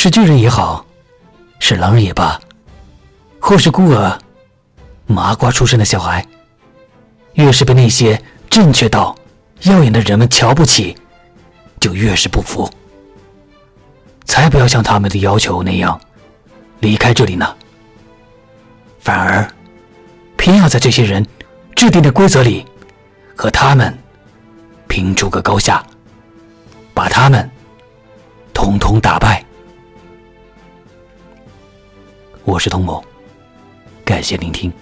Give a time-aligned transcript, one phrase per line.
[0.00, 0.86] 是巨人也好，
[1.58, 2.40] 是狼人也罢，
[3.40, 4.16] 或是孤儿、
[5.08, 6.24] 麻瓜出身的小孩，
[7.32, 9.12] 越是被那些正确到
[9.62, 10.96] 耀眼的人们瞧不起，
[11.80, 12.70] 就越是不服。
[14.24, 16.00] 才不要像他们的要求那样
[16.78, 17.56] 离开这里呢，
[19.00, 19.52] 反而
[20.36, 21.26] 偏要在这些人
[21.74, 22.64] 制定的规则里
[23.34, 23.92] 和他们
[24.86, 25.84] 拼出个高下，
[26.94, 27.50] 把他们
[28.54, 29.44] 统统打败。
[32.50, 33.04] 我是童某，
[34.06, 34.72] 感谢聆听。